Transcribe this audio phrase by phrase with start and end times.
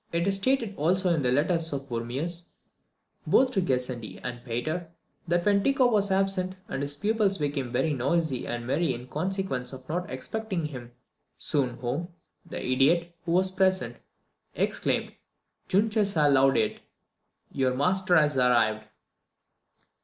[0.11, 2.47] It is stated also in the letters of Wormius,
[3.27, 4.89] both to Gassendi and Peyter,
[5.27, 9.73] that when Tycho was absent, and his pupils became very noisy and merry in consequence
[9.73, 10.91] of not expecting him
[11.37, 12.07] soon home,
[12.43, 13.97] the idiot, who was present,
[14.55, 15.11] exclaimed,
[15.69, 16.79] Juncher xaa laudit,
[17.51, 18.85] "Your master has arrived."